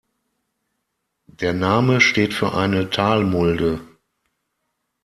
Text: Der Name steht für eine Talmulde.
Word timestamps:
Der 1.27 1.53
Name 1.53 2.01
steht 2.01 2.33
für 2.33 2.55
eine 2.55 2.89
Talmulde. 2.89 3.87